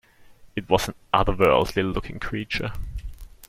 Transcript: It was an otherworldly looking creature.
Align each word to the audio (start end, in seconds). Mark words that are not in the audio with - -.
It 0.55 0.67
was 0.67 0.87
an 0.87 0.95
otherworldly 1.13 1.93
looking 1.93 2.19
creature. 2.19 2.73